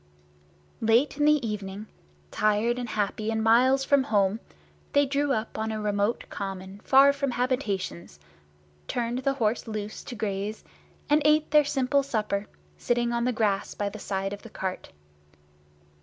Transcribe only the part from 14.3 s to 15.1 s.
of the cart.